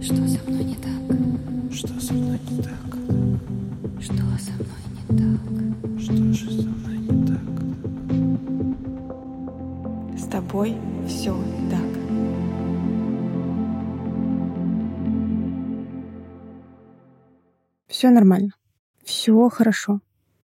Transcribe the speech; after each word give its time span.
Что 0.00 0.28
со 0.28 0.40
мной 0.46 0.64
не 0.64 0.76
так? 0.76 0.92
Что 1.72 2.00
со 2.00 2.12
мной 2.12 2.38
не 2.50 2.62
так? 2.62 2.74
Что 4.00 4.14
со 4.38 4.52
мной 4.52 4.78
не 5.08 5.18
так? 5.18 5.40
Что 6.00 6.14
же 6.32 6.50
со 6.50 6.68
мной 6.68 6.98
не 6.98 7.26
так? 7.26 7.44
С 10.18 10.24
тобой 10.26 10.76
все 11.06 11.34
так. 11.70 11.80
Все 17.88 18.10
нормально. 18.10 18.52
Все 19.04 19.48
хорошо. 19.48 20.00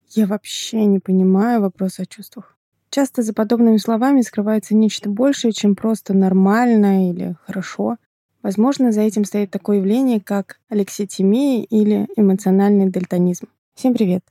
Я 0.09 0.27
вообще 0.27 0.85
не 0.85 0.99
понимаю 0.99 1.61
вопроса 1.61 2.03
о 2.03 2.05
чувствах. 2.05 2.52
Часто 2.93 3.23
за 3.23 3.33
подобными 3.33 3.77
словами 3.77 4.21
скрывается 4.21 4.75
нечто 4.75 5.09
большее, 5.09 5.51
чем 5.51 5.75
просто 5.75 6.13
нормально 6.13 7.09
или 7.09 7.35
хорошо. 7.43 7.97
Возможно, 8.43 8.91
за 8.91 9.01
этим 9.01 9.25
стоит 9.25 9.49
такое 9.49 9.77
явление, 9.77 10.21
как 10.21 10.59
алекситимия 10.69 11.63
или 11.63 12.07
эмоциональный 12.15 12.91
дальтонизм. 12.91 13.47
Всем 13.73 13.95
привет! 13.95 14.21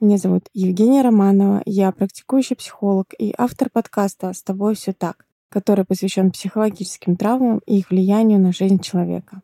Меня 0.00 0.18
зовут 0.18 0.48
Евгения 0.52 1.00
Романова, 1.00 1.62
я 1.64 1.92
практикующий 1.92 2.56
психолог 2.56 3.06
и 3.18 3.32
автор 3.38 3.70
подкаста 3.72 4.34
«С 4.34 4.42
тобой 4.42 4.74
все 4.74 4.92
так», 4.92 5.24
который 5.48 5.86
посвящен 5.86 6.30
психологическим 6.30 7.16
травмам 7.16 7.62
и 7.64 7.78
их 7.78 7.88
влиянию 7.88 8.38
на 8.38 8.52
жизнь 8.52 8.80
человека. 8.80 9.40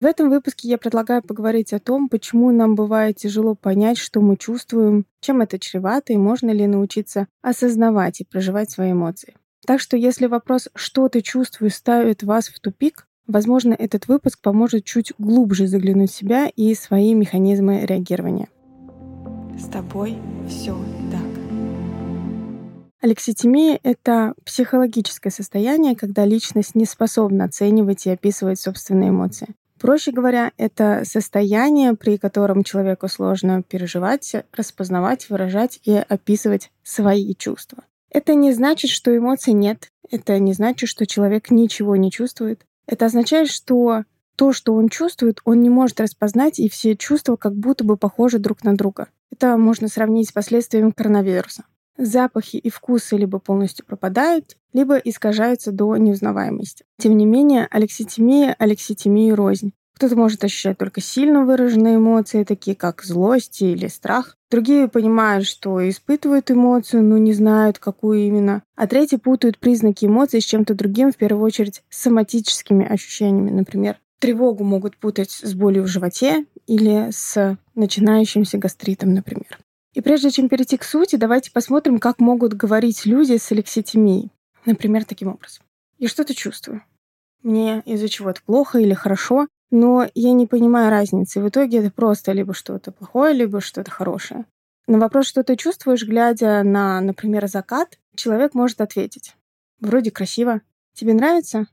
В 0.00 0.06
этом 0.06 0.30
выпуске 0.30 0.66
я 0.66 0.78
предлагаю 0.78 1.22
поговорить 1.22 1.74
о 1.74 1.78
том, 1.78 2.08
почему 2.08 2.50
нам 2.52 2.74
бывает 2.74 3.16
тяжело 3.16 3.54
понять, 3.54 3.98
что 3.98 4.22
мы 4.22 4.38
чувствуем, 4.38 5.04
чем 5.20 5.42
это 5.42 5.58
чревато 5.58 6.14
и 6.14 6.16
можно 6.16 6.50
ли 6.50 6.66
научиться 6.66 7.28
осознавать 7.42 8.22
и 8.22 8.24
проживать 8.24 8.70
свои 8.70 8.92
эмоции. 8.92 9.34
Так 9.66 9.78
что 9.78 9.98
если 9.98 10.24
вопрос 10.24 10.70
«что 10.74 11.10
ты 11.10 11.20
чувствуешь» 11.20 11.74
ставит 11.74 12.22
вас 12.22 12.48
в 12.48 12.58
тупик, 12.60 13.06
возможно, 13.26 13.74
этот 13.74 14.08
выпуск 14.08 14.40
поможет 14.40 14.84
чуть 14.84 15.12
глубже 15.18 15.66
заглянуть 15.66 16.10
в 16.10 16.14
себя 16.14 16.50
и 16.56 16.74
свои 16.74 17.12
механизмы 17.12 17.84
реагирования. 17.84 18.48
С 19.58 19.66
тобой 19.66 20.16
все 20.48 20.78
так. 21.12 21.20
Алекситимия— 23.02 23.78
это 23.82 24.32
психологическое 24.46 25.30
состояние, 25.30 25.94
когда 25.94 26.24
личность 26.24 26.74
не 26.74 26.86
способна 26.86 27.44
оценивать 27.44 28.06
и 28.06 28.10
описывать 28.10 28.58
собственные 28.58 29.10
эмоции. 29.10 29.54
Проще 29.80 30.12
говоря, 30.12 30.52
это 30.58 31.04
состояние, 31.04 31.94
при 31.94 32.18
котором 32.18 32.64
человеку 32.64 33.08
сложно 33.08 33.62
переживать, 33.62 34.36
распознавать, 34.52 35.30
выражать 35.30 35.80
и 35.84 35.94
описывать 35.94 36.70
свои 36.82 37.34
чувства. 37.34 37.84
Это 38.10 38.34
не 38.34 38.52
значит, 38.52 38.90
что 38.90 39.16
эмоций 39.16 39.54
нет. 39.54 39.90
Это 40.10 40.38
не 40.38 40.52
значит, 40.52 40.90
что 40.90 41.06
человек 41.06 41.50
ничего 41.50 41.96
не 41.96 42.10
чувствует. 42.10 42.66
Это 42.86 43.06
означает, 43.06 43.48
что 43.48 44.04
то, 44.36 44.52
что 44.52 44.74
он 44.74 44.90
чувствует, 44.90 45.40
он 45.44 45.62
не 45.62 45.70
может 45.70 45.98
распознать, 46.00 46.58
и 46.58 46.68
все 46.68 46.94
чувства 46.94 47.36
как 47.36 47.54
будто 47.54 47.82
бы 47.82 47.96
похожи 47.96 48.38
друг 48.38 48.62
на 48.64 48.76
друга. 48.76 49.08
Это 49.32 49.56
можно 49.56 49.88
сравнить 49.88 50.28
с 50.28 50.32
последствиями 50.32 50.90
коронавируса. 50.90 51.64
Запахи 52.02 52.56
и 52.56 52.70
вкусы 52.70 53.18
либо 53.18 53.38
полностью 53.38 53.84
пропадают, 53.84 54.56
либо 54.72 54.96
искажаются 54.96 55.70
до 55.70 55.94
неузнаваемости. 55.98 56.86
Тем 56.98 57.14
не 57.14 57.26
менее, 57.26 57.68
алекситимия 57.70 58.56
алекситимии 58.58 59.30
рознь. 59.30 59.72
Кто-то 59.96 60.16
может 60.16 60.42
ощущать 60.42 60.78
только 60.78 61.02
сильно 61.02 61.44
выраженные 61.44 61.96
эмоции, 61.96 62.44
такие 62.44 62.74
как 62.74 63.02
злость 63.04 63.60
или 63.60 63.86
страх. 63.88 64.38
Другие 64.50 64.88
понимают, 64.88 65.46
что 65.46 65.86
испытывают 65.86 66.50
эмоцию, 66.50 67.02
но 67.02 67.18
не 67.18 67.34
знают, 67.34 67.78
какую 67.78 68.20
именно. 68.20 68.62
А 68.76 68.86
третьи 68.86 69.16
путают 69.16 69.58
признаки 69.58 70.06
эмоций 70.06 70.40
с 70.40 70.46
чем-то 70.46 70.72
другим, 70.74 71.12
в 71.12 71.16
первую 71.16 71.44
очередь 71.44 71.82
с 71.90 72.00
соматическими 72.00 72.90
ощущениями. 72.90 73.50
Например, 73.50 73.98
тревогу 74.20 74.64
могут 74.64 74.96
путать 74.96 75.32
с 75.32 75.52
болью 75.52 75.82
в 75.82 75.88
животе 75.88 76.46
или 76.66 77.10
с 77.12 77.58
начинающимся 77.74 78.56
гастритом, 78.56 79.12
например. 79.12 79.58
И 79.94 80.00
прежде 80.00 80.30
чем 80.30 80.48
перейти 80.48 80.76
к 80.76 80.84
сути, 80.84 81.16
давайте 81.16 81.50
посмотрим, 81.50 81.98
как 81.98 82.20
могут 82.20 82.54
говорить 82.54 83.06
люди 83.06 83.36
с 83.36 83.50
алекситимией. 83.50 84.30
Например, 84.64 85.04
таким 85.04 85.28
образом. 85.28 85.64
Я 85.98 86.08
что-то 86.08 86.34
чувствую. 86.34 86.82
Мне 87.42 87.82
из-за 87.86 88.08
чего-то 88.08 88.40
плохо 88.42 88.78
или 88.78 88.94
хорошо, 88.94 89.48
но 89.70 90.06
я 90.14 90.32
не 90.32 90.46
понимаю 90.46 90.90
разницы. 90.90 91.40
В 91.40 91.48
итоге 91.48 91.78
это 91.78 91.90
просто 91.90 92.32
либо 92.32 92.54
что-то 92.54 92.92
плохое, 92.92 93.34
либо 93.34 93.60
что-то 93.60 93.90
хорошее. 93.90 94.44
На 94.86 94.98
вопрос, 94.98 95.26
что 95.26 95.42
ты 95.42 95.56
чувствуешь, 95.56 96.04
глядя 96.04 96.62
на, 96.62 97.00
например, 97.00 97.46
закат, 97.48 97.98
человек 98.14 98.54
может 98.54 98.80
ответить. 98.80 99.36
Вроде 99.80 100.10
красиво. 100.10 100.60
Тебе 100.94 101.14
нравится? 101.14 101.66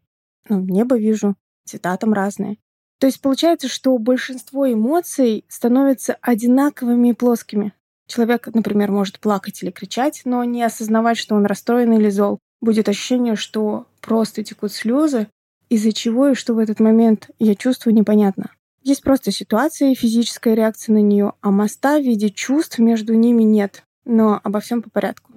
Ну, 0.48 0.62
небо 0.62 0.98
вижу. 0.98 1.36
Цвета 1.66 1.98
там 1.98 2.14
разные. 2.14 2.58
То 3.00 3.08
есть 3.08 3.22
получается, 3.22 3.68
что 3.68 3.98
большинство 3.98 4.72
эмоций 4.72 5.46
становятся 5.48 6.18
одинаковыми 6.22 7.10
и 7.10 7.14
плоскими. 7.14 7.74
Человек, 8.08 8.48
например, 8.54 8.92
может 8.92 9.20
плакать 9.20 9.62
или 9.62 9.70
кричать, 9.70 10.22
но 10.24 10.44
не 10.46 10.64
осознавать, 10.64 11.18
что 11.18 11.36
он 11.36 11.46
расстроен 11.46 11.92
или 11.94 12.10
зол. 12.10 12.40
Будет 12.62 12.88
ощущение, 12.88 13.36
что 13.36 13.86
просто 14.02 14.44
текут 14.44 14.72
слезы, 14.72 15.28
из-за 15.70 15.92
чего 15.92 16.30
и 16.30 16.34
что 16.34 16.54
в 16.54 16.60
этот 16.60 16.80
момент 16.80 17.30
я 17.38 17.54
чувствую, 17.54 17.94
непонятно. 17.94 18.52
Есть 18.82 19.04
просто 19.04 19.32
ситуация 19.32 19.92
и 19.92 19.96
физическая 19.96 20.54
реакция 20.54 20.94
на 20.94 21.02
нее, 21.02 21.34
а 21.42 21.52
моста 21.52 22.00
в 22.00 22.04
виде 22.04 22.30
чувств 22.30 22.80
между 22.80 23.14
ними 23.14 23.44
нет. 23.44 23.84
Но 24.06 24.40
обо 24.42 24.62
всем 24.62 24.82
по 24.82 24.90
порядку. 24.90 25.34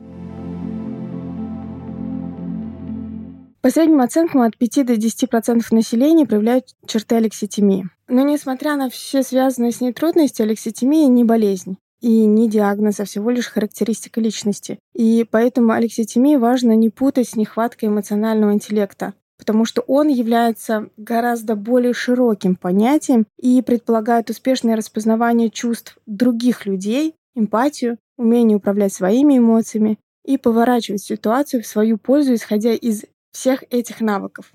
По 3.60 3.70
средним 3.70 4.00
оценкам, 4.00 4.42
от 4.42 4.56
5 4.56 4.86
до 4.86 4.94
10% 4.94 5.62
населения 5.72 6.24
проявляют 6.24 6.68
черты 6.86 7.16
алекситимии. 7.16 7.90
Но 8.06 8.22
несмотря 8.22 8.76
на 8.76 8.88
все 8.88 9.24
связанные 9.24 9.72
с 9.72 9.80
ней 9.80 9.92
трудности, 9.92 10.40
алекситимия 10.40 11.08
не 11.08 11.24
болезнь 11.24 11.76
и 12.00 12.24
не 12.26 12.48
диагноз, 12.48 13.00
а 13.00 13.04
всего 13.04 13.30
лишь 13.30 13.48
характеристика 13.48 14.20
личности. 14.20 14.78
И 14.94 15.26
поэтому 15.30 15.72
алекситимии 15.72 16.36
важно 16.36 16.72
не 16.76 16.90
путать 16.90 17.28
с 17.28 17.36
нехваткой 17.36 17.88
эмоционального 17.88 18.52
интеллекта, 18.52 19.14
потому 19.38 19.64
что 19.64 19.82
он 19.82 20.08
является 20.08 20.90
гораздо 20.96 21.56
более 21.56 21.92
широким 21.92 22.56
понятием 22.56 23.26
и 23.38 23.62
предполагает 23.62 24.30
успешное 24.30 24.76
распознавание 24.76 25.50
чувств 25.50 25.98
других 26.06 26.66
людей, 26.66 27.14
эмпатию, 27.34 27.98
умение 28.16 28.56
управлять 28.56 28.92
своими 28.92 29.38
эмоциями 29.38 29.98
и 30.24 30.36
поворачивать 30.36 31.02
ситуацию 31.02 31.62
в 31.62 31.66
свою 31.66 31.96
пользу, 31.96 32.34
исходя 32.34 32.72
из 32.72 33.04
всех 33.32 33.64
этих 33.70 34.00
навыков. 34.00 34.52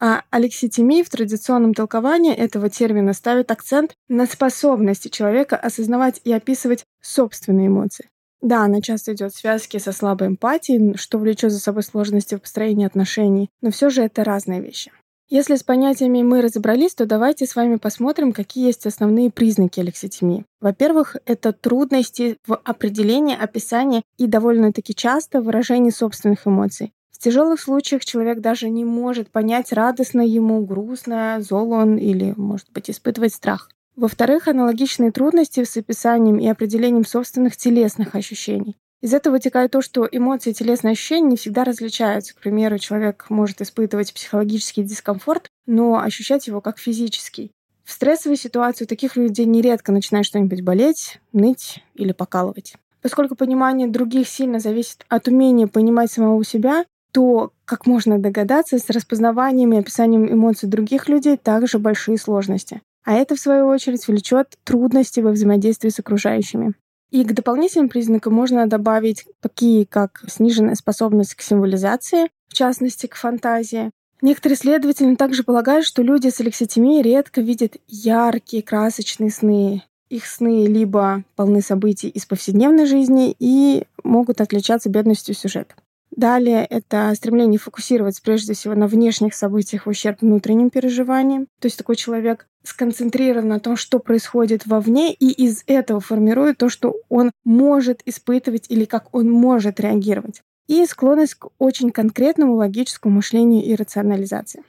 А 0.00 0.22
алекситимия 0.30 1.02
в 1.02 1.10
традиционном 1.10 1.74
толковании 1.74 2.34
этого 2.34 2.70
термина 2.70 3.12
ставит 3.12 3.50
акцент 3.50 3.94
на 4.08 4.26
способности 4.26 5.08
человека 5.08 5.56
осознавать 5.56 6.20
и 6.24 6.32
описывать 6.32 6.84
собственные 7.00 7.66
эмоции. 7.66 8.08
Да, 8.40 8.62
она 8.64 8.80
часто 8.80 9.12
идет 9.12 9.32
в 9.32 9.38
связке 9.38 9.80
со 9.80 9.90
слабой 9.90 10.28
эмпатией, 10.28 10.96
что 10.96 11.18
влечет 11.18 11.50
за 11.50 11.58
собой 11.58 11.82
сложности 11.82 12.36
в 12.36 12.40
построении 12.40 12.86
отношений, 12.86 13.50
но 13.60 13.72
все 13.72 13.90
же 13.90 14.02
это 14.02 14.22
разные 14.22 14.60
вещи. 14.60 14.92
Если 15.30 15.56
с 15.56 15.62
понятиями 15.62 16.22
мы 16.22 16.40
разобрались, 16.40 16.94
то 16.94 17.04
давайте 17.04 17.46
с 17.46 17.54
вами 17.54 17.76
посмотрим, 17.76 18.32
какие 18.32 18.66
есть 18.66 18.86
основные 18.86 19.30
признаки 19.30 19.78
алекситимии. 19.78 20.46
Во-первых, 20.60 21.16
это 21.26 21.52
трудности 21.52 22.38
в 22.46 22.56
определении, 22.56 23.36
описании 23.36 24.04
и 24.16 24.26
довольно-таки 24.26 24.94
часто 24.94 25.42
выражении 25.42 25.90
собственных 25.90 26.46
эмоций. 26.46 26.92
В 27.18 27.24
тяжелых 27.24 27.60
случаях 27.60 28.04
человек 28.04 28.38
даже 28.38 28.70
не 28.70 28.84
может 28.84 29.28
понять, 29.28 29.72
радостно 29.72 30.20
ему, 30.20 30.64
грустно, 30.64 31.38
зол 31.40 31.72
он 31.72 31.96
или, 31.96 32.32
может 32.36 32.70
быть, 32.70 32.88
испытывать 32.88 33.34
страх. 33.34 33.70
Во-вторых, 33.96 34.46
аналогичные 34.46 35.10
трудности 35.10 35.64
с 35.64 35.76
описанием 35.76 36.38
и 36.38 36.46
определением 36.46 37.04
собственных 37.04 37.56
телесных 37.56 38.14
ощущений. 38.14 38.76
Из 39.00 39.12
этого 39.12 39.32
вытекает 39.34 39.72
то, 39.72 39.82
что 39.82 40.08
эмоции 40.10 40.50
и 40.50 40.54
телесные 40.54 40.92
ощущения 40.92 41.30
не 41.30 41.36
всегда 41.36 41.64
различаются. 41.64 42.36
К 42.36 42.38
примеру, 42.38 42.78
человек 42.78 43.26
может 43.30 43.60
испытывать 43.60 44.14
психологический 44.14 44.84
дискомфорт, 44.84 45.48
но 45.66 45.98
ощущать 45.98 46.46
его 46.46 46.60
как 46.60 46.78
физический. 46.78 47.50
В 47.82 47.90
стрессовой 47.90 48.36
ситуации 48.36 48.84
у 48.84 48.88
таких 48.88 49.16
людей 49.16 49.46
нередко 49.46 49.90
начинает 49.90 50.24
что-нибудь 50.24 50.60
болеть, 50.60 51.18
ныть 51.32 51.82
или 51.96 52.12
покалывать. 52.12 52.74
Поскольку 53.02 53.34
понимание 53.34 53.88
других 53.88 54.28
сильно 54.28 54.60
зависит 54.60 55.04
от 55.08 55.26
умения 55.26 55.66
понимать 55.66 56.12
самого 56.12 56.44
себя, 56.44 56.84
то, 57.12 57.52
как 57.64 57.86
можно 57.86 58.18
догадаться, 58.18 58.78
с 58.78 58.88
распознаванием 58.90 59.72
и 59.72 59.78
описанием 59.78 60.30
эмоций 60.30 60.68
других 60.68 61.08
людей 61.08 61.36
также 61.36 61.78
большие 61.78 62.18
сложности. 62.18 62.82
А 63.04 63.14
это, 63.14 63.36
в 63.36 63.40
свою 63.40 63.66
очередь, 63.66 64.06
влечет 64.06 64.58
трудности 64.64 65.20
во 65.20 65.30
взаимодействии 65.30 65.88
с 65.88 65.98
окружающими. 65.98 66.74
И 67.10 67.24
к 67.24 67.32
дополнительным 67.32 67.88
признакам 67.88 68.34
можно 68.34 68.66
добавить 68.66 69.24
такие, 69.40 69.86
как 69.86 70.22
сниженная 70.28 70.74
способность 70.74 71.34
к 71.34 71.40
символизации, 71.40 72.28
в 72.48 72.54
частности, 72.54 73.06
к 73.06 73.14
фантазии. 73.14 73.90
Некоторые 74.20 74.56
исследователи 74.56 75.14
также 75.14 75.42
полагают, 75.42 75.86
что 75.86 76.02
люди 76.02 76.28
с 76.28 76.40
алекситимией 76.40 77.02
редко 77.02 77.40
видят 77.40 77.76
яркие, 77.86 78.62
красочные 78.62 79.30
сны. 79.30 79.82
Их 80.10 80.26
сны 80.26 80.66
либо 80.66 81.24
полны 81.36 81.60
событий 81.60 82.08
из 82.08 82.26
повседневной 82.26 82.86
жизни 82.86 83.34
и 83.38 83.84
могут 84.02 84.40
отличаться 84.40 84.88
бедностью 84.88 85.34
сюжета. 85.34 85.74
Далее 86.10 86.64
это 86.64 87.12
стремление 87.14 87.58
фокусироваться 87.58 88.22
прежде 88.22 88.54
всего 88.54 88.74
на 88.74 88.86
внешних 88.86 89.34
событиях 89.34 89.86
в 89.86 89.90
ущерб 89.90 90.22
внутренним 90.22 90.70
переживаниям. 90.70 91.46
То 91.60 91.66
есть 91.66 91.78
такой 91.78 91.96
человек 91.96 92.46
сконцентрирован 92.64 93.48
на 93.48 93.60
том, 93.60 93.76
что 93.76 93.98
происходит 93.98 94.66
вовне, 94.66 95.12
и 95.12 95.30
из 95.30 95.62
этого 95.66 96.00
формирует 96.00 96.58
то, 96.58 96.68
что 96.68 96.94
он 97.08 97.30
может 97.44 98.00
испытывать 98.04 98.66
или 98.68 98.84
как 98.84 99.14
он 99.14 99.30
может 99.30 99.80
реагировать. 99.80 100.42
И 100.66 100.84
склонность 100.86 101.34
к 101.34 101.48
очень 101.58 101.90
конкретному 101.90 102.54
логическому 102.54 103.16
мышлению 103.16 103.64
и 103.64 103.74
рационализации. 103.74 104.62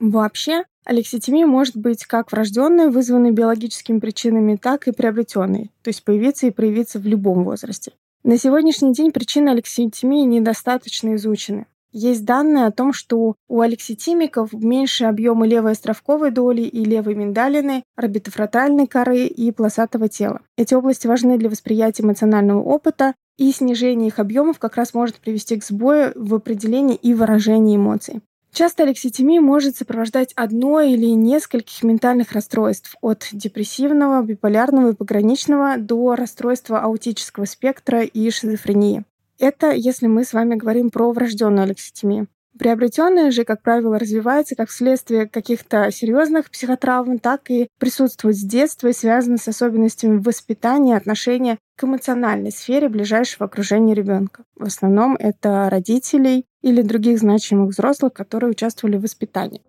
Вообще, 0.00 0.64
алекситимия 0.86 1.46
может 1.46 1.76
быть 1.76 2.06
как 2.06 2.32
врожденной, 2.32 2.90
вызванной 2.90 3.32
биологическими 3.32 3.98
причинами, 3.98 4.56
так 4.56 4.88
и 4.88 4.92
приобретенной, 4.92 5.70
то 5.82 5.88
есть 5.88 6.02
появиться 6.04 6.46
и 6.46 6.50
проявиться 6.50 6.98
в 6.98 7.06
любом 7.06 7.44
возрасте. 7.44 7.92
На 8.24 8.38
сегодняшний 8.38 8.94
день 8.94 9.12
причины 9.12 9.50
алекситимии 9.50 10.22
недостаточно 10.24 11.14
изучены. 11.16 11.66
Есть 11.92 12.24
данные 12.24 12.66
о 12.66 12.70
том, 12.70 12.92
что 12.94 13.34
у 13.48 13.60
алекситимиков 13.60 14.52
меньше 14.54 15.04
объемы 15.04 15.46
левой 15.46 15.72
островковой 15.72 16.30
доли 16.30 16.62
и 16.62 16.84
левой 16.84 17.14
миндалины, 17.14 17.82
орбитофронтальной 17.96 18.86
коры 18.86 19.26
и 19.26 19.52
полосатого 19.52 20.08
тела. 20.08 20.40
Эти 20.56 20.72
области 20.72 21.08
важны 21.08 21.36
для 21.36 21.50
восприятия 21.50 22.04
эмоционального 22.04 22.62
опыта, 22.62 23.14
и 23.36 23.52
снижение 23.52 24.08
их 24.08 24.18
объемов 24.18 24.58
как 24.58 24.76
раз 24.76 24.94
может 24.94 25.16
привести 25.16 25.58
к 25.58 25.64
сбою 25.64 26.12
в 26.14 26.34
определении 26.34 26.96
и 26.96 27.12
выражении 27.12 27.76
эмоций. 27.76 28.20
Часто 28.52 28.82
алекситимия 28.82 29.40
может 29.40 29.76
сопровождать 29.76 30.32
одно 30.34 30.80
или 30.80 31.06
нескольких 31.06 31.82
ментальных 31.82 32.32
расстройств 32.32 32.96
от 33.00 33.28
депрессивного, 33.32 34.22
биполярного 34.22 34.90
и 34.90 34.94
пограничного 34.94 35.76
до 35.78 36.16
расстройства 36.16 36.80
аутического 36.80 37.44
спектра 37.44 38.02
и 38.02 38.30
шизофрении. 38.30 39.04
Это 39.38 39.70
если 39.70 40.06
мы 40.06 40.24
с 40.24 40.32
вами 40.32 40.56
говорим 40.56 40.90
про 40.90 41.12
врожденную 41.12 41.62
алекситимию. 41.62 42.26
Приобретенная 42.58 43.30
же, 43.30 43.44
как 43.44 43.62
правило, 43.62 43.98
развивается 43.98 44.54
как 44.56 44.68
вследствие 44.68 45.26
каких-то 45.26 45.90
серьезных 45.90 46.50
психотравм, 46.50 47.18
так 47.18 47.50
и 47.50 47.68
присутствует 47.78 48.36
с 48.36 48.42
детства 48.42 48.88
и 48.88 48.92
связана 48.92 49.38
с 49.38 49.48
особенностями 49.48 50.18
воспитания, 50.18 50.96
отношения 50.96 51.58
к 51.76 51.84
эмоциональной 51.84 52.50
сфере 52.50 52.90
ближайшего 52.90 53.46
окружения 53.46 53.94
ребенка. 53.94 54.42
В 54.56 54.64
основном 54.64 55.16
это 55.16 55.70
родителей 55.70 56.44
или 56.62 56.82
других 56.82 57.18
значимых 57.18 57.70
взрослых, 57.70 58.12
которые 58.12 58.50
участвовали 58.50 58.96
в 58.96 59.02
воспитании. 59.02 59.62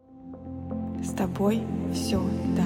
С 1.03 1.11
тобой 1.13 1.61
все 1.93 2.21
так. 2.55 2.65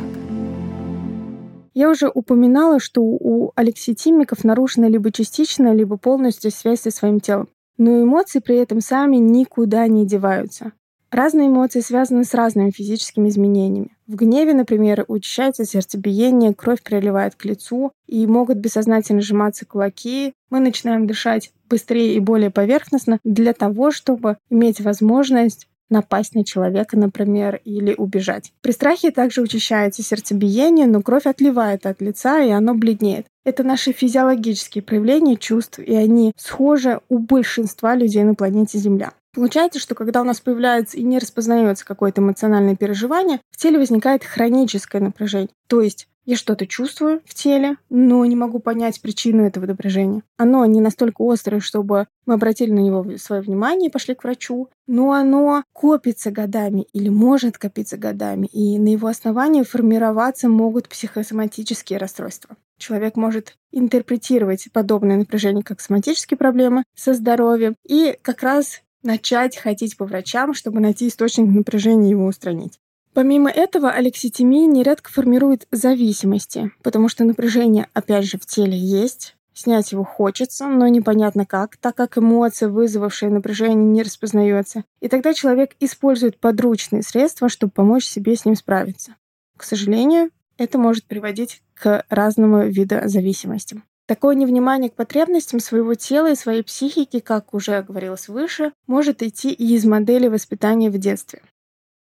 Я 1.74 1.90
уже 1.90 2.10
упоминала, 2.10 2.80
что 2.80 3.02
у 3.02 3.52
алекситимиков 3.56 4.44
нарушена 4.44 4.86
либо 4.86 5.12
частично, 5.12 5.74
либо 5.74 5.98
полностью 5.98 6.52
связь 6.52 6.82
со 6.82 6.92
своим 6.92 7.20
телом 7.20 7.48
но 7.78 8.04
эмоции 8.04 8.40
при 8.40 8.58
этом 8.58 8.82
сами 8.82 9.18
никуда 9.18 9.88
не 9.88 10.06
деваются. 10.06 10.72
Разные 11.16 11.48
эмоции 11.48 11.80
связаны 11.80 12.26
с 12.26 12.34
разными 12.34 12.72
физическими 12.72 13.30
изменениями. 13.30 13.96
В 14.06 14.16
гневе, 14.16 14.54
например, 14.54 15.06
учащается 15.08 15.64
сердцебиение, 15.64 16.54
кровь 16.54 16.84
приливает 16.84 17.36
к 17.36 17.46
лицу 17.46 17.94
и 18.06 18.28
могут 18.28 18.58
бессознательно 18.58 19.22
сжиматься 19.22 19.66
кулаки. 19.66 20.34
Мы 20.50 20.60
начинаем 20.60 21.08
дышать 21.08 21.54
быстрее 21.70 22.16
и 22.16 22.20
более 22.20 22.50
поверхностно 22.52 23.20
для 23.24 23.54
того, 23.54 23.92
чтобы 23.92 24.36
иметь 24.50 24.82
возможность 24.82 25.70
напасть 25.90 26.36
на 26.36 26.44
человека, 26.44 26.98
например, 26.98 27.62
или 27.64 27.96
убежать. 27.98 28.52
При 28.62 28.72
страхе 28.72 29.12
также 29.12 29.42
учащается 29.42 30.04
сердцебиение, 30.04 30.86
но 30.86 31.02
кровь 31.02 31.28
отливает 31.28 31.86
от 31.86 32.02
лица, 32.02 32.44
и 32.44 32.50
оно 32.50 32.74
бледнеет. 32.74 33.28
Это 33.46 33.64
наши 33.64 33.94
физиологические 33.94 34.82
проявления 34.82 35.38
чувств, 35.38 35.80
и 35.80 35.96
они 35.96 36.34
схожи 36.36 37.00
у 37.08 37.20
большинства 37.20 37.96
людей 37.96 38.24
на 38.24 38.34
планете 38.34 38.80
Земля. 38.80 39.14
Получается, 39.36 39.80
что 39.80 39.96
когда 39.96 40.22
у 40.22 40.24
нас 40.24 40.40
появляется 40.40 40.98
и 40.98 41.04
не 41.04 41.20
распознается 41.20 41.86
какое-то 41.86 42.22
эмоциональное 42.22 42.78
переживание, 42.78 43.42
в 43.52 43.58
теле 43.58 43.78
возникает 43.78 44.24
хроническое 44.24 45.02
напряжение. 45.02 45.50
То 45.68 45.82
есть 45.82 46.08
я 46.26 46.38
что-то 46.38 46.66
чувствую 46.66 47.22
в 47.26 47.36
теле, 47.36 47.76
но 47.90 48.26
не 48.26 48.36
могу 48.36 48.60
понять 48.60 49.00
причину 49.02 49.46
этого 49.46 49.68
напряжения. 49.68 50.24
Оно 50.38 50.66
не 50.66 50.82
настолько 50.82 51.22
острое, 51.32 51.60
чтобы 51.60 52.08
мы 52.26 52.34
обратили 52.34 52.72
на 52.72 52.80
него 52.80 53.06
свое 53.18 53.42
внимание 53.42 53.90
и 53.90 53.92
пошли 53.92 54.16
к 54.16 54.24
врачу, 54.24 54.70
но 54.88 55.12
оно 55.12 55.64
копится 55.72 56.32
годами 56.32 56.88
или 56.94 57.10
может 57.10 57.60
копиться 57.60 57.98
годами, 57.98 58.48
и 58.48 58.80
на 58.80 58.88
его 58.88 59.08
основании 59.08 59.62
формироваться 59.64 60.50
могут 60.50 60.90
психосоматические 60.90 62.00
расстройства. 62.00 62.58
Человек 62.78 63.16
может 63.16 63.56
интерпретировать 63.72 64.68
подобное 64.74 65.18
напряжение 65.18 65.64
как 65.64 65.80
соматические 65.80 66.38
проблемы 66.38 66.84
со 66.96 67.14
здоровьем 67.14 67.76
и 67.88 68.18
как 68.22 68.42
раз 68.42 68.82
начать 69.06 69.56
ходить 69.56 69.96
по 69.96 70.06
врачам, 70.06 70.54
чтобы 70.54 70.82
найти 70.82 71.08
источник 71.08 71.48
напряжения 71.48 72.08
и 72.08 72.12
его 72.12 72.26
устранить. 72.26 72.80
Помимо 73.14 73.50
этого, 73.50 73.92
алекситимия 73.92 74.68
нередко 74.68 75.10
формирует 75.10 75.68
зависимости, 75.72 76.72
потому 76.84 77.08
что 77.08 77.24
напряжение, 77.24 77.88
опять 77.94 78.26
же, 78.26 78.38
в 78.38 78.46
теле 78.46 78.78
есть, 78.78 79.38
снять 79.54 79.94
его 79.94 80.04
хочется, 80.04 80.68
но 80.68 80.88
непонятно 80.90 81.46
как, 81.46 81.78
так 81.78 81.96
как 81.96 82.18
эмоция, 82.18 82.68
вызвавшая 82.68 83.30
напряжение, 83.30 83.76
не 83.76 84.04
распознается. 84.04 84.84
И 85.00 85.08
тогда 85.08 85.34
человек 85.34 85.78
использует 85.80 86.38
подручные 86.40 87.04
средства, 87.04 87.48
чтобы 87.48 87.72
помочь 87.72 88.06
себе 88.06 88.36
с 88.36 88.44
ним 88.44 88.56
справиться. 88.56 89.16
К 89.56 89.64
сожалению, 89.64 90.30
это 90.58 90.78
может 90.78 91.06
приводить 91.06 91.62
к 91.74 92.04
разному 92.10 92.68
виду 92.68 92.98
зависимостям. 93.06 93.84
Такое 94.08 94.36
невнимание 94.36 94.92
к 94.92 94.96
потребностям 94.96 95.60
своего 95.60 95.96
тела 95.96 96.32
и 96.32 96.36
своей 96.36 96.62
психики, 96.62 97.20
как 97.20 97.54
уже 97.54 97.82
говорилось 97.82 98.28
выше, 98.28 98.72
может 98.86 99.24
идти 99.24 99.52
и 99.52 99.74
из 99.76 99.86
модели 99.86 100.28
воспитания 100.28 100.92
в 100.92 100.98
детстве. 100.98 101.42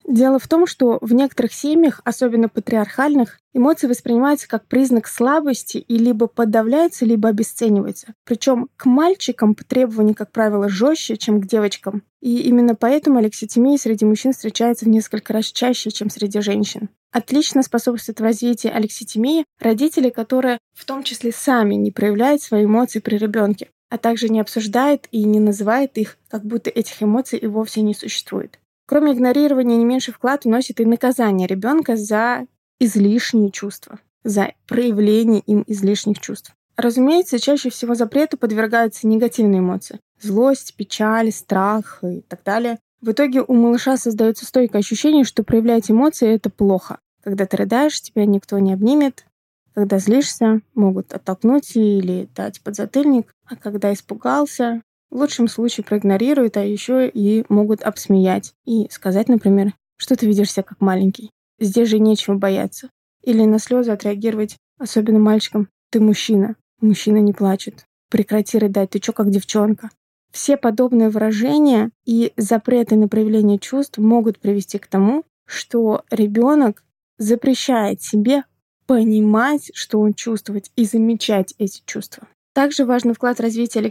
Дело 0.04 0.40
в 0.40 0.48
том, 0.48 0.66
что 0.66 0.98
в 1.00 1.12
некоторых 1.14 1.52
семьях, 1.52 2.00
особенно 2.04 2.48
патриархальных, 2.48 3.38
эмоции 3.54 3.86
воспринимаются 3.86 4.48
как 4.48 4.66
признак 4.66 5.06
слабости 5.06 5.78
и 5.78 5.96
либо 5.96 6.26
подавляются, 6.26 7.04
либо 7.04 7.28
обесцениваются. 7.28 8.14
Причем 8.24 8.68
к 8.76 8.86
мальчикам 8.86 9.54
требования, 9.54 10.14
как 10.14 10.32
правило, 10.32 10.68
жестче, 10.68 11.16
чем 11.16 11.40
к 11.40 11.46
девочкам. 11.46 12.02
И 12.20 12.40
именно 12.40 12.74
поэтому 12.74 13.18
алекситимия 13.18 13.78
среди 13.78 14.04
мужчин 14.04 14.32
встречается 14.32 14.86
в 14.86 14.88
несколько 14.88 15.32
раз 15.32 15.46
чаще, 15.46 15.90
чем 15.92 16.10
среди 16.10 16.40
женщин. 16.40 16.88
Отлично 17.12 17.62
способствует 17.62 18.20
в 18.20 18.22
развитии 18.22 18.68
алекситимии 18.68 19.44
родители, 19.60 20.08
которые 20.08 20.58
в 20.74 20.84
том 20.86 21.02
числе 21.02 21.30
сами 21.30 21.74
не 21.74 21.90
проявляют 21.90 22.40
свои 22.40 22.64
эмоции 22.64 23.00
при 23.00 23.18
ребенке, 23.18 23.68
а 23.90 23.98
также 23.98 24.30
не 24.30 24.40
обсуждает 24.40 25.08
и 25.12 25.22
не 25.24 25.38
называет 25.38 25.98
их, 25.98 26.16
как 26.28 26.44
будто 26.44 26.70
этих 26.70 27.02
эмоций 27.02 27.38
и 27.38 27.46
вовсе 27.46 27.82
не 27.82 27.94
существует. 27.94 28.58
Кроме 28.86 29.12
игнорирования, 29.12 29.76
не 29.76 29.84
меньший 29.84 30.14
вклад 30.14 30.44
вносит 30.44 30.80
и 30.80 30.86
наказание 30.86 31.46
ребенка 31.46 31.96
за 31.96 32.46
излишние 32.80 33.50
чувства, 33.50 34.00
за 34.24 34.54
проявление 34.66 35.40
им 35.40 35.64
излишних 35.66 36.18
чувств. 36.18 36.52
Разумеется, 36.76 37.38
чаще 37.38 37.68
всего 37.68 37.94
запрету 37.94 38.38
подвергаются 38.38 39.06
негативные 39.06 39.60
эмоции. 39.60 40.00
Злость, 40.20 40.74
печаль, 40.76 41.30
страх 41.30 41.98
и 42.02 42.22
так 42.22 42.42
далее. 42.42 42.78
В 43.02 43.10
итоге 43.10 43.42
у 43.42 43.52
малыша 43.52 43.96
создается 43.96 44.46
стойкое 44.46 44.80
ощущение, 44.80 45.24
что 45.24 45.42
проявлять 45.42 45.90
эмоции— 45.90 46.28
это 46.34 46.50
плохо. 46.50 46.98
Когда 47.22 47.46
ты 47.46 47.56
рыдаешь, 47.56 48.00
тебя 48.00 48.26
никто 48.26 48.58
не 48.58 48.72
обнимет. 48.72 49.26
Когда 49.74 49.98
злишься, 49.98 50.60
могут 50.74 51.12
оттолкнуть 51.12 51.76
или 51.76 52.28
дать 52.34 52.60
подзатыльник. 52.60 53.32
А 53.46 53.56
когда 53.56 53.92
испугался, 53.92 54.82
в 55.10 55.16
лучшем 55.16 55.48
случае 55.48 55.84
проигнорируют, 55.84 56.56
а 56.56 56.64
еще 56.64 57.08
и 57.08 57.44
могут 57.48 57.82
обсмеять. 57.82 58.54
И 58.64 58.88
сказать, 58.90 59.28
например, 59.28 59.74
что 59.96 60.16
ты 60.16 60.26
видишь 60.26 60.52
себя 60.52 60.64
как 60.64 60.80
маленький. 60.80 61.30
Здесь 61.60 61.88
же 61.88 61.98
нечего 61.98 62.34
бояться. 62.34 62.90
Или 63.22 63.44
на 63.44 63.58
слезы 63.58 63.92
отреагировать, 63.92 64.56
особенно 64.78 65.18
мальчикам. 65.18 65.68
Ты 65.90 66.00
мужчина. 66.00 66.56
Мужчина 66.80 67.18
не 67.18 67.32
плачет. 67.32 67.84
Прекрати 68.10 68.58
рыдать, 68.58 68.90
ты 68.90 68.98
чё 68.98 69.12
как 69.12 69.30
девчонка. 69.30 69.90
Все 70.32 70.56
подобные 70.56 71.10
выражения 71.10 71.90
и 72.04 72.32
запреты 72.36 72.96
на 72.96 73.06
проявление 73.06 73.58
чувств 73.58 73.98
могут 73.98 74.38
привести 74.38 74.78
к 74.78 74.86
тому, 74.86 75.24
что 75.46 76.04
ребенок 76.10 76.82
запрещает 77.22 78.02
себе 78.02 78.44
понимать, 78.86 79.70
что 79.74 80.00
он 80.00 80.14
чувствует, 80.14 80.66
и 80.76 80.84
замечать 80.84 81.54
эти 81.58 81.82
чувства. 81.86 82.28
Также 82.52 82.84
важный 82.84 83.14
вклад 83.14 83.38
в 83.38 83.42
развитие 83.42 83.82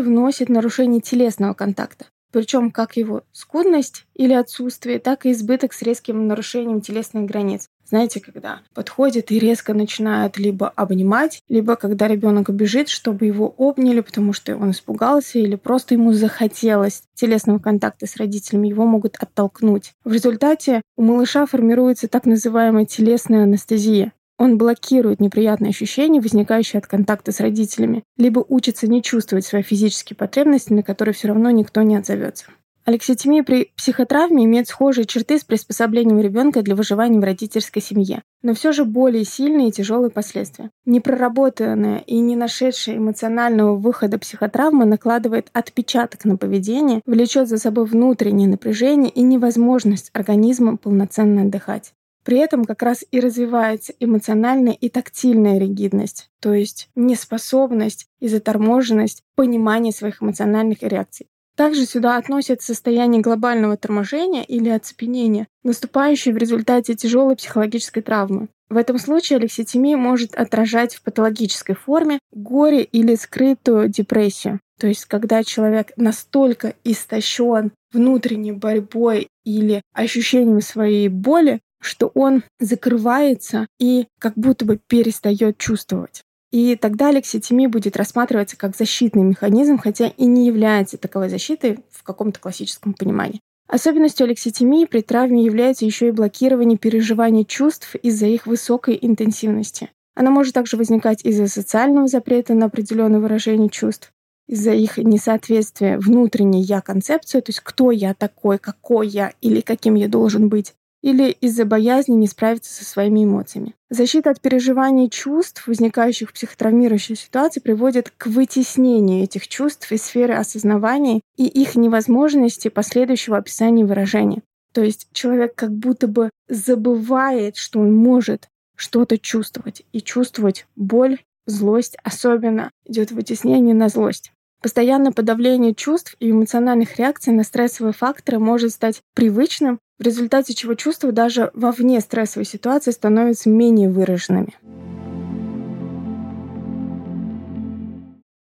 вносит 0.00 0.48
нарушение 0.48 1.00
телесного 1.00 1.52
контакта. 1.52 2.06
Причем 2.32 2.70
как 2.70 2.96
его 2.96 3.22
скудность 3.32 4.06
или 4.14 4.32
отсутствие, 4.32 4.98
так 4.98 5.26
и 5.26 5.32
избыток 5.32 5.72
с 5.72 5.82
резким 5.82 6.26
нарушением 6.26 6.80
телесных 6.80 7.26
границ. 7.26 7.68
Знаете, 7.88 8.20
когда 8.20 8.60
подходит 8.74 9.30
и 9.30 9.38
резко 9.38 9.72
начинают 9.72 10.38
либо 10.38 10.68
обнимать, 10.68 11.40
либо 11.48 11.76
когда 11.76 12.08
ребенок 12.08 12.50
бежит, 12.50 12.88
чтобы 12.88 13.26
его 13.26 13.54
обняли, 13.58 14.00
потому 14.00 14.32
что 14.32 14.56
он 14.56 14.72
испугался 14.72 15.38
или 15.38 15.54
просто 15.54 15.94
ему 15.94 16.12
захотелось 16.12 17.02
телесного 17.14 17.60
контакта 17.60 18.06
с 18.06 18.16
родителями, 18.16 18.68
его 18.68 18.86
могут 18.86 19.16
оттолкнуть. 19.16 19.92
В 20.04 20.12
результате 20.12 20.82
у 20.96 21.02
малыша 21.02 21.46
формируется 21.46 22.08
так 22.08 22.24
называемая 22.24 22.86
телесная 22.86 23.44
анестезия. 23.44 24.12
Он 24.38 24.58
блокирует 24.58 25.20
неприятные 25.20 25.70
ощущения, 25.70 26.20
возникающие 26.20 26.78
от 26.78 26.86
контакта 26.86 27.32
с 27.32 27.40
родителями, 27.40 28.02
либо 28.18 28.44
учится 28.46 28.86
не 28.86 29.02
чувствовать 29.02 29.46
свои 29.46 29.62
физические 29.62 30.16
потребности, 30.16 30.72
на 30.72 30.82
которые 30.82 31.14
все 31.14 31.28
равно 31.28 31.50
никто 31.50 31.82
не 31.82 31.96
отзовется. 31.96 32.46
Алекситимия 32.86 33.42
при 33.42 33.72
психотравме 33.76 34.44
имеет 34.44 34.68
схожие 34.68 35.06
черты 35.06 35.40
с 35.40 35.44
приспособлением 35.44 36.20
ребенка 36.20 36.62
для 36.62 36.76
выживания 36.76 37.18
в 37.18 37.24
родительской 37.24 37.82
семье, 37.82 38.22
но 38.42 38.54
все 38.54 38.70
же 38.70 38.84
более 38.84 39.24
сильные 39.24 39.70
и 39.70 39.72
тяжелые 39.72 40.10
последствия. 40.10 40.70
Непроработанная 40.84 41.98
и 42.06 42.20
не 42.20 42.36
нашедшая 42.36 42.98
эмоционального 42.98 43.74
выхода 43.74 44.20
психотравма 44.20 44.84
накладывает 44.84 45.48
отпечаток 45.52 46.24
на 46.24 46.36
поведение, 46.36 47.00
влечет 47.06 47.48
за 47.48 47.58
собой 47.58 47.86
внутреннее 47.86 48.48
напряжение 48.48 49.10
и 49.10 49.22
невозможность 49.22 50.10
организма 50.12 50.76
полноценно 50.76 51.42
отдыхать. 51.42 51.92
При 52.22 52.38
этом 52.38 52.64
как 52.64 52.82
раз 52.82 53.04
и 53.10 53.18
развивается 53.18 53.94
эмоциональная 53.98 54.74
и 54.74 54.88
тактильная 54.88 55.58
ригидность, 55.58 56.30
то 56.40 56.54
есть 56.54 56.88
неспособность 56.94 58.06
и 58.20 58.28
заторможенность 58.28 59.24
понимания 59.34 59.90
своих 59.90 60.22
эмоциональных 60.22 60.84
реакций. 60.84 61.26
Также 61.56 61.86
сюда 61.86 62.18
относят 62.18 62.60
состояние 62.60 63.22
глобального 63.22 63.78
торможения 63.78 64.42
или 64.42 64.68
оцепенения, 64.68 65.48
наступающее 65.64 66.34
в 66.34 66.36
результате 66.36 66.94
тяжелой 66.94 67.34
психологической 67.34 68.02
травмы. 68.02 68.48
В 68.68 68.76
этом 68.76 68.98
случае 68.98 69.38
алекситимия 69.38 69.96
может 69.96 70.34
отражать 70.34 70.94
в 70.94 71.02
патологической 71.02 71.74
форме 71.74 72.18
горе 72.32 72.82
или 72.82 73.14
скрытую 73.14 73.88
депрессию. 73.88 74.60
То 74.78 74.86
есть, 74.86 75.06
когда 75.06 75.42
человек 75.42 75.92
настолько 75.96 76.74
истощен 76.84 77.72
внутренней 77.92 78.52
борьбой 78.52 79.28
или 79.44 79.80
ощущением 79.94 80.60
своей 80.60 81.08
боли, 81.08 81.60
что 81.80 82.10
он 82.14 82.42
закрывается 82.58 83.66
и 83.78 84.06
как 84.18 84.34
будто 84.34 84.64
бы 84.64 84.78
перестает 84.88 85.56
чувствовать. 85.56 86.22
И 86.56 86.74
тогда 86.74 87.10
лекситимия 87.10 87.68
будет 87.68 87.98
рассматриваться 87.98 88.56
как 88.56 88.74
защитный 88.74 89.24
механизм, 89.24 89.76
хотя 89.76 90.06
и 90.06 90.24
не 90.24 90.46
является 90.46 90.96
таковой 90.96 91.28
защитой 91.28 91.80
в 91.90 92.02
каком-то 92.02 92.40
классическом 92.40 92.94
понимании. 92.94 93.40
Особенностью 93.68 94.24
алекситимии 94.24 94.86
при 94.86 95.02
травме 95.02 95.44
является 95.44 95.84
еще 95.84 96.08
и 96.08 96.12
блокирование 96.12 96.78
переживаний 96.78 97.44
чувств 97.44 97.94
из-за 97.96 98.24
их 98.24 98.46
высокой 98.46 98.98
интенсивности. 98.98 99.90
Она 100.14 100.30
может 100.30 100.54
также 100.54 100.78
возникать 100.78 101.22
из-за 101.26 101.46
социального 101.46 102.08
запрета 102.08 102.54
на 102.54 102.66
определенное 102.66 103.20
выражение 103.20 103.68
чувств, 103.68 104.10
из-за 104.48 104.72
их 104.72 104.96
несоответствия 104.96 105.98
внутренней 105.98 106.62
я-концепции, 106.62 107.40
то 107.40 107.50
есть 107.50 107.60
кто 107.60 107.90
я 107.90 108.14
такой, 108.14 108.56
какой 108.56 109.08
я 109.08 109.34
или 109.42 109.60
каким 109.60 109.94
я 109.94 110.08
должен 110.08 110.48
быть, 110.48 110.72
или 111.06 111.30
из-за 111.30 111.64
боязни 111.64 112.16
не 112.16 112.26
справиться 112.26 112.74
со 112.74 112.84
своими 112.84 113.22
эмоциями. 113.22 113.76
Защита 113.90 114.30
от 114.30 114.40
переживаний 114.40 115.08
чувств, 115.08 115.68
возникающих 115.68 116.30
в 116.30 116.32
психотравмирующей 116.32 117.14
ситуации, 117.14 117.60
приводит 117.60 118.10
к 118.10 118.26
вытеснению 118.26 119.22
этих 119.22 119.46
чувств 119.46 119.92
из 119.92 120.02
сферы 120.02 120.34
осознавания 120.34 121.20
и 121.36 121.46
их 121.46 121.76
невозможности 121.76 122.66
последующего 122.66 123.36
описания 123.36 123.82
и 123.82 123.86
выражения. 123.86 124.42
То 124.72 124.82
есть 124.82 125.06
человек 125.12 125.54
как 125.54 125.70
будто 125.70 126.08
бы 126.08 126.30
забывает, 126.48 127.54
что 127.56 127.78
он 127.78 127.94
может 127.94 128.48
что-то 128.74 129.16
чувствовать. 129.16 129.84
И 129.92 130.00
чувствовать 130.00 130.66
боль, 130.74 131.20
злость 131.46 131.96
особенно 132.02 132.72
идет 132.84 133.12
вытеснение 133.12 133.76
на 133.76 133.90
злость. 133.90 134.32
Постоянное 134.60 135.12
подавление 135.12 135.72
чувств 135.72 136.16
и 136.18 136.32
эмоциональных 136.32 136.96
реакций 136.96 137.32
на 137.32 137.44
стрессовые 137.44 137.92
факторы 137.92 138.40
может 138.40 138.72
стать 138.72 139.02
привычным, 139.14 139.78
в 139.98 140.02
результате 140.02 140.54
чего 140.54 140.74
чувства 140.74 141.12
даже 141.12 141.50
вовне 141.54 142.00
стрессовой 142.00 142.44
ситуации 142.44 142.90
становятся 142.90 143.48
менее 143.48 143.88
выраженными. 143.88 144.54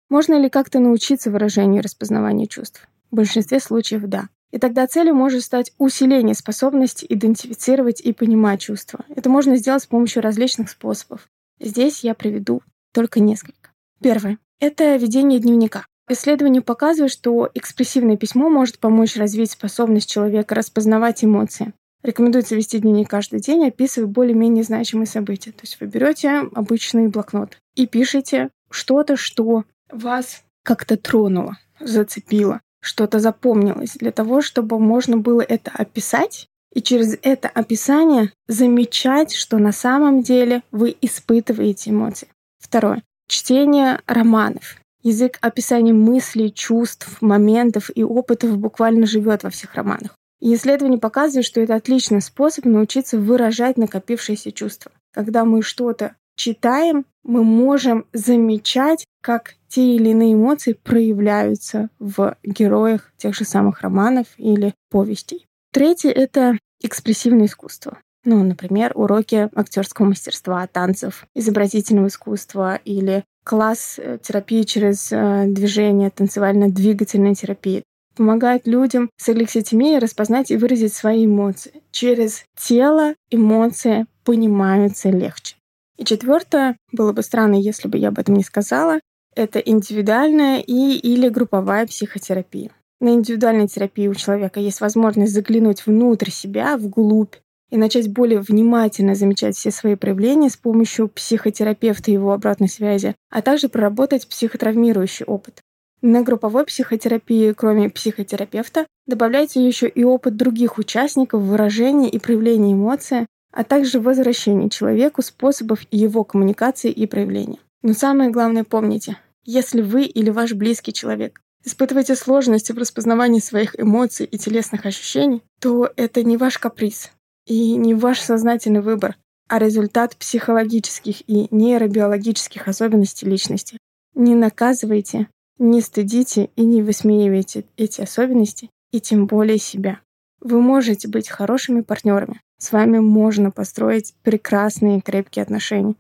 Можно 0.09 0.39
ли 0.39 0.51
как-то 0.51 0.79
научиться 0.79 1.31
выражению 1.31 1.81
и 1.81 1.85
распознаванию 1.85 2.47
чувств? 2.47 2.87
В 3.11 3.17
большинстве 3.17 3.61
случаев 3.61 4.03
да. 4.03 4.29
И 4.51 4.59
тогда 4.59 4.87
целью 4.87 5.15
может 5.15 5.43
стать 5.43 5.73
усиление 5.79 6.35
способности 6.35 7.07
идентифицировать 7.09 8.01
и 8.03 8.13
понимать 8.13 8.61
чувства. 8.61 9.05
Это 9.15 9.31
можно 9.31 9.57
сделать 9.57 9.83
с 9.83 9.87
помощью 9.87 10.23
различных 10.23 10.69
способов. 10.69 11.29
Здесь 11.59 12.05
я 12.05 12.15
приведу 12.15 12.61
только 12.93 13.21
несколько. 13.21 13.71
Первое. 14.03 14.39
Это 14.61 14.97
ведение 14.97 15.41
дневника. 15.41 15.87
Исследования 16.09 16.63
показывают, 16.63 17.13
что 17.13 17.49
экспрессивное 17.55 18.17
письмо 18.17 18.49
может 18.49 18.79
помочь 18.79 19.17
развить 19.17 19.53
способность 19.53 20.11
человека 20.11 20.55
распознавать 20.55 21.25
эмоции. 21.25 21.73
Рекомендуется 22.03 22.57
вести 22.57 22.79
дневник 22.79 23.09
каждый 23.09 23.41
день, 23.41 23.67
описывая 23.67 24.09
более-менее 24.09 24.65
значимые 24.65 25.07
события. 25.07 25.53
То 25.53 25.61
есть 25.63 25.79
вы 25.81 25.87
берете 25.87 26.43
обычный 26.55 27.09
блокнот 27.09 27.59
и 27.77 27.87
пишете 27.87 28.51
что-то, 28.71 29.17
что 29.17 29.65
вас 29.91 30.43
как-то 30.65 30.97
тронуло, 30.97 31.59
зацепило, 31.79 32.61
что-то 32.81 33.21
запомнилось, 33.21 33.95
для 33.95 34.11
того, 34.11 34.43
чтобы 34.43 34.81
можно 34.81 35.17
было 35.17 35.43
это 35.43 35.71
описать 35.71 36.49
и 36.75 36.83
через 36.83 37.17
это 37.23 37.49
описание 37.49 38.33
замечать, 38.49 39.33
что 39.33 39.59
на 39.59 39.73
самом 39.73 40.23
деле 40.23 40.63
вы 40.73 40.97
испытываете 41.01 41.91
эмоции. 41.91 42.29
Второе. 42.59 43.03
Чтение 43.29 44.01
романов. 44.07 44.82
Язык 45.03 45.39
описания 45.41 45.93
мыслей, 45.93 46.53
чувств, 46.53 47.21
моментов 47.21 47.91
и 47.95 48.05
опытов 48.05 48.57
буквально 48.57 49.07
живет 49.07 49.43
во 49.43 49.51
всех 49.51 49.75
романах. 49.75 50.15
И 50.41 50.55
исследования 50.55 50.99
показывают, 50.99 51.47
что 51.47 51.61
это 51.61 51.75
отличный 51.75 52.21
способ 52.21 52.65
научиться 52.65 53.19
выражать 53.19 53.77
накопившиеся 53.77 54.53
чувства. 54.53 54.93
Когда 55.13 55.45
мы 55.45 55.63
что-то 55.63 56.17
читаем, 56.37 57.05
мы 57.23 57.45
можем 57.45 58.07
замечать, 58.13 59.05
как 59.23 59.55
те 59.69 59.97
или 59.97 60.11
иные 60.11 60.35
эмоции 60.35 60.73
проявляются 60.73 61.89
в 61.99 62.37
героях 62.43 63.13
тех 63.17 63.35
же 63.35 63.45
самых 63.45 63.83
романов 63.83 64.27
или 64.37 64.75
повестей. 64.91 65.47
Третье— 65.73 66.11
это 66.11 66.59
экспрессивное 66.83 67.47
искусство. 67.47 67.99
Ну, 68.25 68.43
например, 68.45 68.93
уроки 68.95 69.49
актерского 69.55 70.07
мастерства, 70.07 70.67
танцев, 70.67 71.27
изобразительного 71.35 72.07
искусства 72.07 72.77
или 72.85 73.25
класс 73.45 73.99
э, 73.99 74.19
терапии 74.23 74.63
через 74.63 75.11
э, 75.11 75.47
движение, 75.49 76.11
танцевально-двигательная 76.11 77.35
терапия. 77.35 77.83
Помогает 78.17 78.67
людям 78.67 79.11
с 79.17 79.29
алекситимией 79.29 79.99
распознать 79.99 80.51
и 80.51 80.57
выразить 80.57 80.93
свои 80.93 81.27
эмоции. 81.27 81.83
Через 81.91 82.45
тело 82.57 83.15
эмоции 83.31 84.07
понимаются 84.25 85.09
легче. 85.11 85.57
И 85.97 86.05
четвертое, 86.05 86.77
было 86.93 87.13
бы 87.13 87.23
странно, 87.23 87.55
если 87.55 87.89
бы 87.89 87.99
я 87.99 88.09
об 88.09 88.19
этом 88.19 88.37
не 88.37 88.45
сказала, 88.45 89.01
это 89.35 89.59
индивидуальная 89.59 90.61
и 90.61 90.95
или 90.97 91.29
групповая 91.29 91.87
психотерапия. 91.87 92.71
На 93.01 93.15
индивидуальной 93.15 93.67
терапии 93.67 94.07
у 94.07 94.15
человека 94.15 94.61
есть 94.61 94.81
возможность 94.81 95.33
заглянуть 95.33 95.87
внутрь 95.87 96.31
себя, 96.31 96.77
вглубь, 96.77 97.35
и 97.73 97.79
начать 97.79 98.13
более 98.13 98.41
внимательно 98.41 99.15
замечать 99.15 99.57
все 99.57 99.71
свои 99.71 99.95
проявления 99.95 100.51
с 100.51 100.59
помощью 100.59 101.09
психотерапевта 101.09 102.11
и 102.11 102.15
его 102.15 102.33
обратной 102.33 102.69
связи, 102.69 103.15
а 103.31 103.41
также 103.41 103.71
проработать 103.71 104.29
психотравмирующий 104.29 105.25
опыт. 105.25 105.63
На 106.03 106.21
групповой 106.23 106.67
психотерапии, 106.67 107.53
кроме 107.53 107.89
психотерапевта, 107.89 108.87
добавляется 109.07 109.59
еще 109.59 109.89
и 109.89 110.05
опыт 110.05 110.37
других 110.37 110.77
участников 110.77 111.43
выражения 111.43 112.11
и 112.11 112.19
проявления 112.19 112.75
эмоций, 112.75 113.27
а 113.53 113.65
также 113.65 114.01
возвращение 114.01 114.69
человеку 114.69 115.23
способов 115.23 115.81
его 115.91 116.25
коммуникации 116.25 116.91
и 116.91 117.07
проявления. 117.07 117.59
Но 117.83 117.95
самое 117.95 118.31
главное 118.31 118.65
помните, 118.65 119.17
если 119.45 119.81
вы 119.81 120.05
или 120.05 120.29
ваш 120.29 120.53
близкий 120.53 120.93
человек 120.93 121.41
испытываете 121.65 122.17
сложности 122.17 122.73
в 122.73 122.79
распознавании 122.79 123.41
своих 123.41 123.81
эмоций 123.81 124.27
и 124.27 124.37
телесных 124.37 124.85
ощущений, 124.85 125.43
то 125.59 125.91
это 125.97 126.23
не 126.23 126.37
ваш 126.37 126.59
каприз, 126.59 127.13
и 127.47 127.77
не 127.77 127.95
ваш 127.95 128.21
сознательный 128.21 128.81
выбор, 128.81 129.17
а 129.49 129.59
результат 129.59 130.17
психологических 130.17 131.29
и 131.29 131.49
нейробиологических 131.51 132.69
особенностей 132.69 133.27
личности. 133.27 133.79
Не 134.15 134.35
наказывайте, 134.35 135.29
не 135.59 135.81
стыдите 135.81 136.51
и 136.57 136.65
не 136.65 136.83
высмеивайте 136.83 137.65
эти 137.77 138.01
особенности, 138.01 138.71
и 138.93 139.01
тем 139.01 139.27
более 139.27 139.59
себя. 139.59 140.01
Вы 140.41 140.61
можете 140.61 141.09
быть 141.09 141.29
хорошими 141.29 141.81
партнерами. 141.81 142.41
С 142.59 142.73
вами 142.73 142.99
можно 142.99 143.51
построить 143.51 144.15
прекрасные 144.23 144.99
и 144.99 145.01
крепкие 145.01 145.43
отношения. 145.43 145.95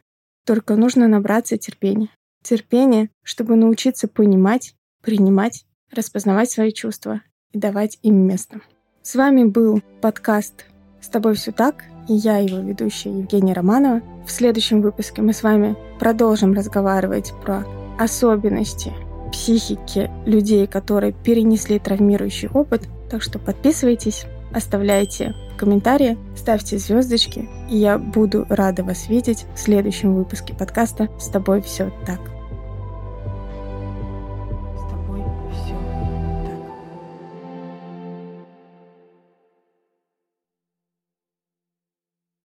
Только 0.44 0.76
нужно 0.76 1.08
набраться 1.08 1.56
терпения. 1.56 2.08
Терпения, 2.42 3.08
чтобы 3.22 3.56
научиться 3.56 4.08
понимать, 4.08 4.74
принимать, 5.02 5.64
распознавать 5.90 6.50
свои 6.50 6.72
чувства 6.72 7.22
и 7.52 7.58
давать 7.58 7.98
им 8.02 8.26
место. 8.26 8.60
С 9.02 9.14
вами 9.14 9.44
был 9.44 9.80
подкаст 10.00 10.66
с 11.02 11.08
тобой 11.08 11.34
все 11.34 11.52
так, 11.52 11.84
и 12.08 12.14
я, 12.14 12.38
его 12.38 12.58
ведущая 12.58 13.10
Евгения 13.18 13.52
Романова. 13.52 14.00
В 14.26 14.30
следующем 14.30 14.80
выпуске 14.80 15.20
мы 15.20 15.32
с 15.32 15.42
вами 15.42 15.76
продолжим 15.98 16.54
разговаривать 16.54 17.32
про 17.42 17.64
особенности 17.98 18.92
психики 19.32 20.10
людей, 20.26 20.66
которые 20.66 21.12
перенесли 21.12 21.78
травмирующий 21.78 22.48
опыт. 22.48 22.88
Так 23.10 23.22
что 23.22 23.38
подписывайтесь, 23.38 24.24
оставляйте 24.52 25.34
комментарии, 25.56 26.18
ставьте 26.36 26.78
звездочки, 26.78 27.48
и 27.70 27.76
я 27.76 27.98
буду 27.98 28.46
рада 28.48 28.82
вас 28.82 29.08
видеть 29.08 29.46
в 29.54 29.58
следующем 29.58 30.14
выпуске 30.14 30.54
подкаста 30.54 31.08
«С 31.18 31.28
тобой 31.28 31.62
все 31.62 31.92
так». 32.06 32.31